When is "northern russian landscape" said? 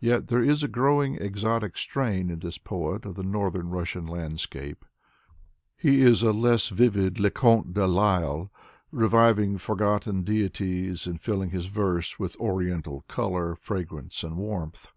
3.22-4.82